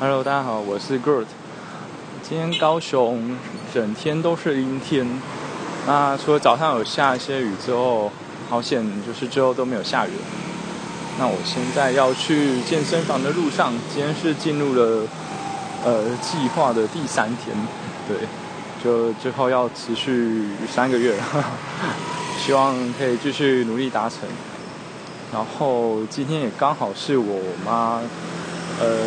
[0.00, 1.26] Hello，大家好，我是 Gert。
[2.20, 3.36] 今天高雄
[3.72, 5.06] 整天都是阴天，
[5.86, 8.10] 那除了早上有下一些雨之后，
[8.50, 10.10] 好险就是之后都没有下雨。
[11.16, 15.06] 那我现在要去健身房的路上，今天是进入了
[15.84, 17.56] 呃计划的第三天，
[18.08, 18.16] 对，
[18.82, 21.14] 就之后要持续三个月，
[22.44, 24.28] 希望可以继续努力达成。
[25.32, 28.00] 然后今天也刚好是我妈。
[28.80, 29.06] 呃，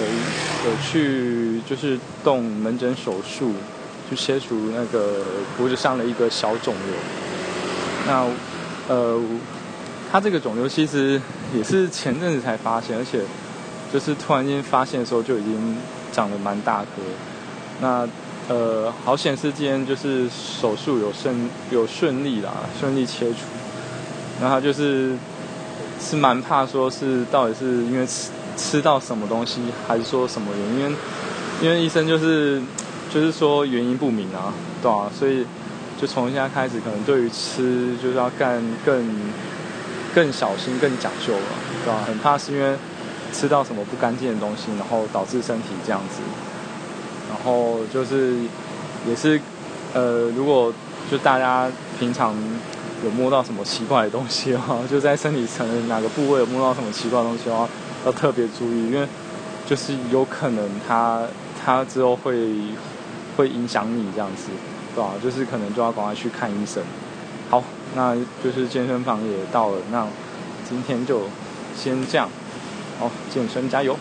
[0.65, 3.51] 有去就是动门诊手术，
[4.09, 5.25] 去切除那个
[5.57, 6.95] 脖子上的一个小肿瘤。
[8.07, 8.25] 那
[8.87, 9.21] 呃，
[10.09, 11.21] 他这个肿瘤其实
[11.53, 13.19] 也是前阵子才发现，而且
[13.93, 15.75] 就是突然间发现的时候就已经
[16.13, 16.87] 长得蛮大颗。
[17.81, 18.07] 那
[18.47, 23.39] 呃，好险是今天就是手术有顺有顺利啦，顺利切除。
[24.41, 25.13] 然后就是
[25.99, 28.07] 是蛮怕说是到底是因为。
[28.57, 30.97] 吃到什么东西，还是说什么原因？
[31.61, 32.61] 因为医生就是
[33.09, 35.09] 就是说原因不明啊，对吧？
[35.17, 35.45] 所以
[35.99, 39.09] 就从现在开始，可能对于吃就是要干更
[40.13, 41.41] 更小心、更讲究了，
[41.85, 42.03] 对吧？
[42.05, 42.75] 很怕是因为
[43.31, 46.21] 吃到什么不干净的东西，然后导致身体这样子。
[47.29, 48.35] 然后就是
[49.07, 49.39] 也是
[49.93, 50.73] 呃，如果
[51.09, 51.67] 就大家
[51.99, 52.35] 平常
[53.03, 57.67] 有摸到什么奇怪的东西的话， 就在身体层哪个部位有摸到什么奇怪的东西的话。
[58.05, 59.05] 要特别注意，因为
[59.65, 61.23] 就是有可能他
[61.59, 62.53] 他之后会
[63.35, 64.49] 会影响你这样子，
[64.95, 65.11] 对吧？
[65.21, 66.81] 就是可能就要赶快去看医生。
[67.49, 67.61] 好，
[67.95, 70.07] 那就是健身房也到了，那
[70.69, 71.23] 今天就
[71.75, 72.29] 先这样，
[72.99, 73.97] 好，健身加油。